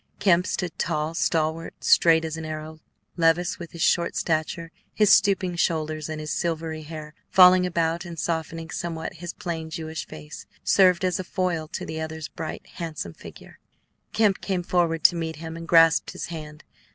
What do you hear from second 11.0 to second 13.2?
as a foil to the other's bright, handsome